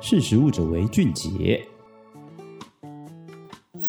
[0.00, 1.66] 识食物者为俊杰。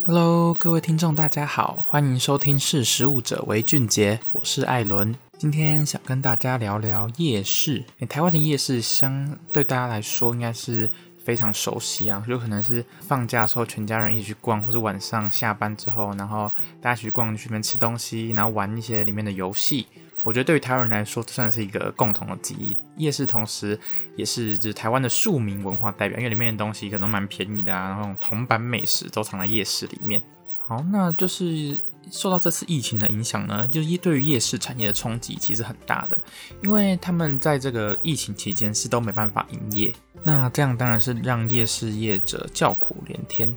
[0.07, 5.15] Hello，各位听众，大家好，欢迎收听《识食物者为俊杰》，我是艾伦。
[5.37, 7.83] 今天想跟大家聊聊夜市。
[7.99, 10.89] 诶，台湾的夜市相对大家来说应该是
[11.23, 16.51] 非常熟悉啊，有可能是放假的时候全家人一起去逛，或是晚上下班之后，然后
[16.81, 19.85] 大家一起去逛去里面吃东西，然后玩一些里面的游戏。
[20.21, 22.75] 我觉得对于台湾人来说，这算是一个共同的记忆。
[22.97, 23.79] 夜市同时
[24.17, 30.21] 也是就是台湾的庶民文化代表，因为里面的东西可能蛮便宜的啊，然后铜板美食都藏在夜市里面。
[30.67, 31.79] 好，那就是
[32.11, 36.17] 受到这次疫情的影响呢，就是对于夜市产业的冲击其实很大的，
[36.63, 43.55] 因为他们在这个疫情期间是都没办法营业，那这样当然是让夜市业者叫苦连天。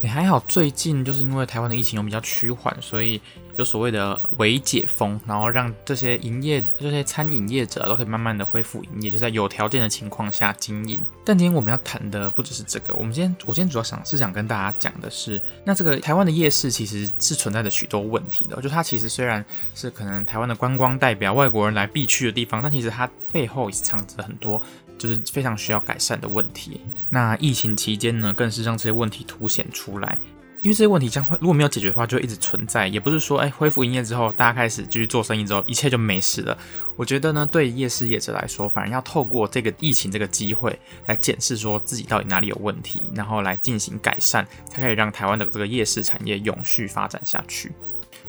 [0.00, 3.20] 也还好，最近就是因为台湾的疫情又比较趋缓，所以。
[3.56, 11.00] 有所谓的微解封，然后让这些营业、这些餐饮业者都可以慢慢的恢复营业，就在有条件的情况下经营。
[11.24, 18.60] 但今天我们要谈的不只是这个，我们今天我今天主要想是想跟大家讲的是，那这个台湾的夜市其实是存在着许多问题的。
[18.60, 19.44] 就它其实虽然
[19.74, 24.60] 是可能台湾的观光代表、外国人来必去的地方，但其实它背后也藏着很多
[24.98, 26.80] 就是非常需要改善的问题。
[27.08, 30.18] 那疫情期间呢，更是让这些问题凸显出来。
[30.66, 32.88] 因为这些问题将会如果没有解决的话，就会一直存在。
[32.88, 36.58] 也不是说，哎，恢复营业之后，大家开始继续做生意之后，一切就没事了。
[36.96, 47.70] 我觉得呢，对夜市业者来说，反而要透过这个疫情这个机会来检视说自己到底哪里有问题，然后来进行改善，才可以让台湾的这个夜市产业永续发展下去。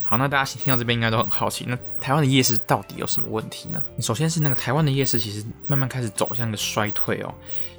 [0.04, 3.84] 好，那大家听到这边应该都很好奇，那台湾的夜市到底有什么问题呢？
[4.00, 7.34] 首先是那个台湾的夜市其实慢慢开始走向一个衰退哦。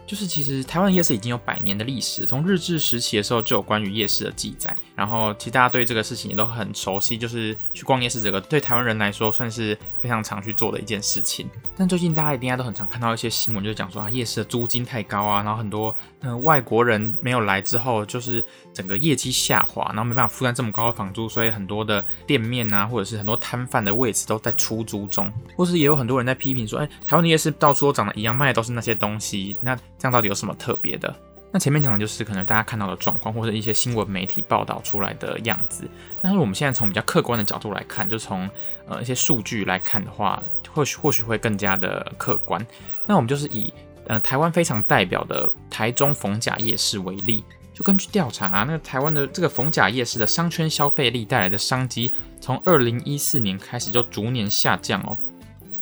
[0.09, 4.75] 就是其实台湾的夜市已经有百年的历史，从日治时期的时候就有关于夜市的记载。
[4.97, 11.47] 然后其实大家对这个事情也都很熟悉，就是去逛夜市这个对台湾人来说算是非常常去做的一件事情。
[11.77, 18.43] 但最近大家一定都很常看到一些新闻，就是讲说啊夜市的租金太高啊，然后很多嗯、外国人没有来之后，就是
[18.73, 29.79] 整个业绩下滑，然后没办法负担这么高的房租，所以很多的店面啊或者是很多摊贩的位置都在出租中，或是也有很多人在批评说，哎台湾的夜市到处都长得一样，卖的都是那些东西，那。
[29.99, 31.15] 这样到底有什么特别的？
[31.51, 35.89] 那前面讲的就是可能大家看到的状况，或者一些新闻媒体报道出来的样子。
[36.21, 38.49] 但是我们现在从比较客观的角度来看，就从
[38.87, 42.65] 呃一些数据来看的话，或许或许会更加的客观。
[43.07, 43.73] 那我们就是以
[44.07, 47.43] 呃台湾非常代表的台中逢甲夜市为例，
[47.73, 55.17] 就根据调查，那台湾的这个逢甲夜市的商圈消费力带来的商机，从二零一四年开始就逐年下降哦，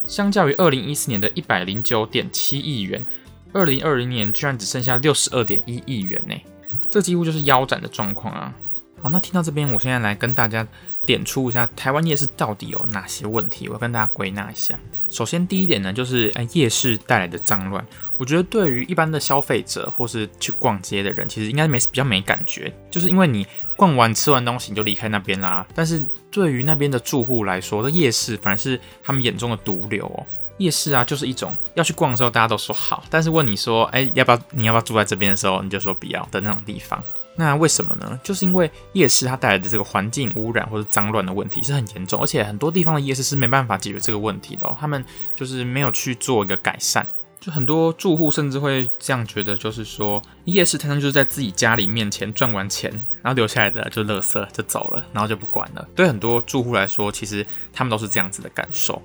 [0.06, 3.04] 相较于二零一四年的一百零九点七亿元。
[3.56, 6.34] 二零二零年居然只剩下六十二点一亿元呢，
[6.90, 8.54] 这几乎就是腰斩的状况啊！
[9.00, 10.66] 好，那听到这边，我现在来跟大家
[11.06, 14.78] 点出一下台湾夜市到底有哪些问题，我要跟大家归纳一下。
[15.08, 17.82] 首先，第一点呢，就是哎，夜市带来的脏乱。
[18.18, 23.46] 我觉得对于一般的消费者或是去逛街的人，其实应该没比较没感觉，就是因为你
[23.76, 25.66] 逛完吃完东西你就离开那边啦。
[25.74, 30.26] 但是对于那边的住户来说，这夜市反而是他们眼中的毒瘤哦。
[30.58, 34.40] 夜市啊，就是一种要去逛的时候，大家都说好，但是问你说，哎、要不要？
[34.52, 37.02] 你要不要住在这边的时候，你就说不要的那种地方。
[37.38, 38.18] 那为什么呢？
[38.24, 44.74] 就是因为夜市它带来的这个环境污染或者脏乱的问题是很严重，而且很多地方的夜市是没办法解决这个问题的哦。
[44.80, 47.06] 他们就是没有去做一个改善，
[47.38, 52.90] 就很多住户甚至会这样觉得，就是说夜市摊商就是在自己家里面前赚完钱，
[53.20, 55.86] 然后留下来的就垃圾就走了，然后就不管了。
[55.94, 59.02] 对很多住户来说，其实他们都是这样子的感受。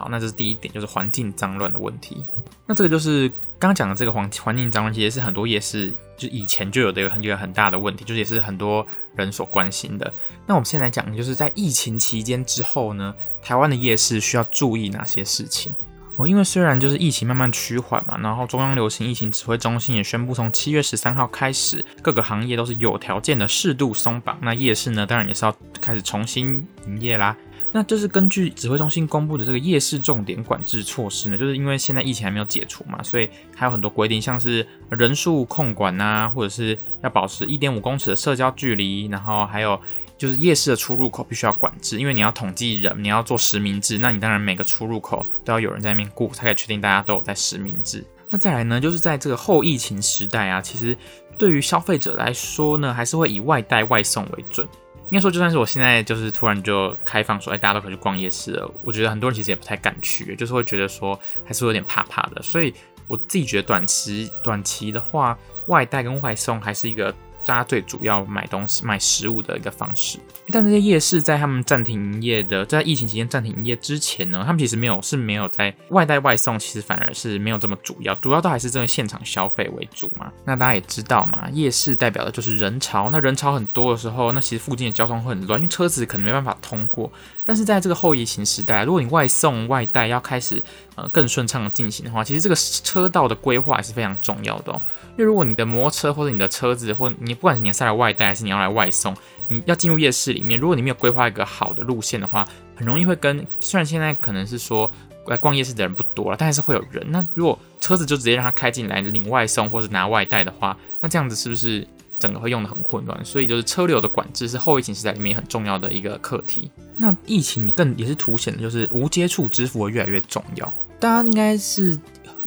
[0.00, 2.24] 好，那这是第一点，就是环境脏乱的问题。
[2.64, 3.28] 那这个就是
[3.58, 10.10] 刚刚讲的这个环环境脏乱，其实是很多夜市就以前就有的一个很一个很大的问题，就是也是很多人所关心的。
[10.46, 15.74] 那我们现在讲，就是在疫情期间之后呢，台湾的夜市需要注意哪些事情？
[16.16, 24.38] 哦，因为虽然就是疫情慢慢趋缓嘛，然后中央流行疫情指挥中心也宣布，从七月十三号开始，各个行业都是有条件的适度松绑。
[24.40, 27.36] 那夜市呢，当然也是要开始重新营业啦。
[27.72, 39.80] 那这是根据指挥中心公布的这个夜市重点管制措施呢，就是因为现在疫情还没有解除嘛，所以还有很多规定，像是人数控管啊，或者是要保持一点五公尺的社交距离，然后还有
[40.18, 48.04] 就是夜市的出入口必须要管制，因为你要统计人，你要做实名制，那你当然每个出入口都要有人在那边顾，才可以确定大家都有在实名制。
[48.30, 50.96] 那再来呢，就是在这个后疫情时代啊，其实
[51.38, 54.66] 对于消费者来说呢，还是会以外带外送为准。
[55.10, 58.70] 应该说，就算是我现在就是突然就开放说，哎，大家都可以去逛夜市了。
[58.84, 62.40] 我觉得很多人其实也不太敢去，就是会觉得说还是有点怕怕的。
[62.42, 62.72] 所以
[63.08, 65.36] 我自己觉得短期短期的话，
[65.66, 67.12] 外带跟外送还是一个
[67.44, 70.18] 大家最主要买东西、买食物的一个方式。
[70.52, 80.32] 但这些夜市在他们暂停营业的，在疫情期间暂停营业之前呢，他们其实没有是没有在外带外送，其实反而是没有这么主要，主要都还是这个现场消费为主嘛。
[80.44, 87.10] 那大家也知道嘛，夜市代表的就是人潮，那人潮很多的时候，那其实附近的交通会很乱，因为车子可能没办法通过。
[87.44, 90.62] 但是在这个后疫情时代，如果你外送外带要开始
[91.00, 94.80] 呃更顺畅的进行的话，其实这个车道的规划也是非常重要的哦。
[95.12, 99.16] 因为如果你的摩托车或者你的车子，或你不管是你是来外带还是你要来外送，
[99.48, 104.90] 你要进入夜市里面，如果你没有规划一个好的路线的话，很容易会跟虽然现在可能是说
[105.26, 107.04] 来逛夜市的人不多了，但是会有人。
[107.10, 111.86] 那如果车子就直接让他开进来领外送或者拿外带的话，那这样子是不是？
[112.20, 116.70] 整个会用得很混乱，所以就是车流的管制是后疫情时代里面很重要的一个课题。
[116.98, 120.70] 那疫情你更也是凸显的，就是无接触支付会越来越重要。
[121.00, 121.98] 大家应该是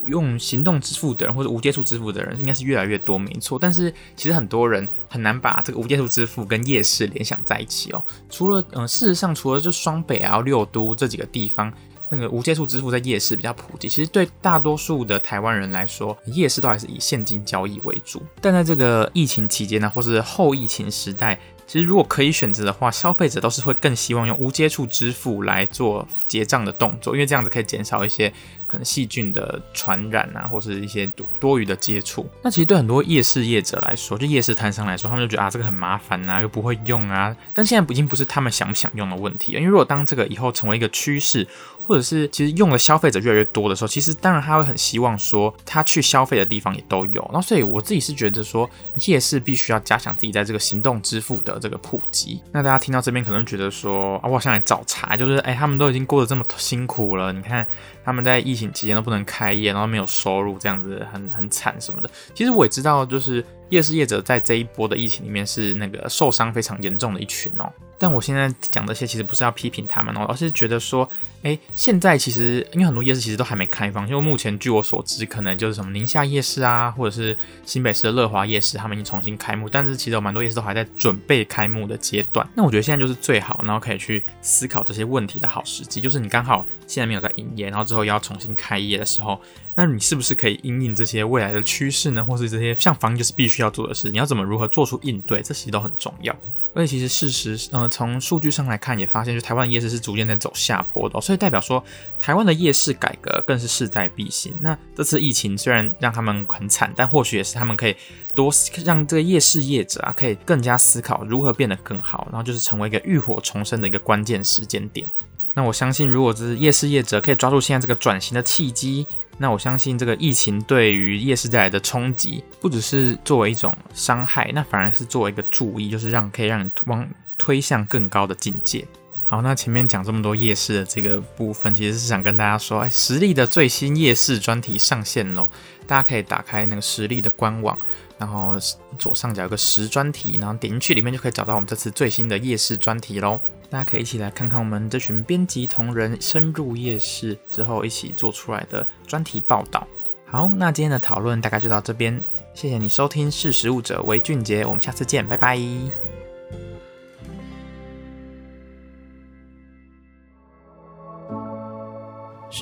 [0.06, 3.58] 用行动支付的人或者无接触支付的人应该是越来越多，没错。
[3.58, 8.04] 但是其实很多人很难把这个无接触支付跟夜市联想在一起哦。
[8.30, 11.72] 除了嗯、事实上除了就双北啊、六都这几个地方。
[12.10, 18.22] 那个无接触支付在夜市比较普及，其实对大多数的台湾人来说，夜市都还是以现金交易为主。
[18.42, 28.32] 但在这个疫情期间呢，或是后疫情时代，其实如果可以选择的话，消费者都是会更希望用无接触支付来做结账的动作，因为这样子可以减少一些
[28.66, 32.28] 可能细菌的传染啊，或是一些多多余的接触。
[32.42, 37.34] 那其实对很多夜市业者来说，就夜市摊商来说，他们就觉得啊，这个很麻烦呐，又不会用啊。
[37.52, 41.46] 但现在已经不是他们想不想用的问题，因为如果当这个以后成为一个趋势，
[41.86, 47.30] 或者是其实用的消费者越来越多的时候，其实当然他会很希望说他去消费的地方也都有。
[47.32, 48.68] 那所以我自己是觉得说
[49.06, 52.42] 夜市必须要加强自己在这个行动支付的这个普及。
[52.52, 57.66] 那大家听到这边可能觉得说啊，我好像来找茬，就是哎，他们都已经过得这么辛苦了，你看
[58.04, 62.10] 他们在疫情期间都不能开业，然后没有收入，这样子很很惨什么的。
[62.34, 67.70] 其实我也知道，就是夜市业者在这一波的疫情里面是那个受伤非常严重的一群哦。
[68.04, 71.08] 但我现在讲这些其实不是要批评他们哦，而是觉得说，
[71.42, 77.34] 哎，现在其实因为很多夜市其实都还没开放，因为目前据我所知，可能就是什么宁夏夜市啊，或者是
[77.64, 82.46] 新北市的乐华夜市，他们已经重新开幕，但是其实有蛮多夜市都还在准备开幕的阶段。
[82.54, 89.40] 那我觉得现在就是最好，然后可以去思考这些问题的好时机，就是你刚好现在没有在营业，然后之后要重新开业的时候，
[89.74, 92.22] 那你是不是可以因应这些未来的趋势呢？
[92.22, 96.36] 或是这些像防疫就是必须要做的事，你要怎么如何做出应对，这其实都很重要。
[96.76, 101.80] 而且其实事实，呃，从数据上来看，也发现，就台湾的夜市是逐渐在走下坡的，所以代表说，
[102.18, 104.52] 台湾的夜市改革更是势在必行。
[104.60, 107.94] 那这次疫情虽然让他们很惨，但或许也是他们可以
[108.34, 108.52] 多
[108.84, 115.08] 让这个夜市业者啊，可以更加思考如何变得更好，然后就是成为一个浴火重生的一个关键时间点。
[115.54, 119.06] 那我相信，如果是夜市业者可以抓住现在这个转型的契机。
[119.36, 127.04] 那我相信这个疫情对于夜市带来的冲击，不只是作为一种伤害，那反而是作为一个注意，就是让可以让你往
[127.38, 128.86] 推向更高的境界。
[129.26, 135.48] 好，那前面讲这么多夜市的这个部分，其实是想跟大家说，哎，食力的最新夜市专题上线喽！
[135.86, 137.76] 大家可以打开那个食力的官网，
[138.18, 138.54] 然后
[138.98, 143.40] 左上角有个食专题，然后点进去里面就可以找到我们这次最新的夜市专题喽。
[143.70, 149.84] 大家可以一起来看看我们这群编辑同仁深入夜市之后一起做出来的专题报道。
[150.26, 152.22] 好，那今天的讨论大概就到这边，
[152.54, 156.13] 谢谢你收听识食物者为俊杰，我们下次见，拜拜。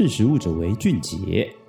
[0.03, 1.62] 识时务者为俊杰。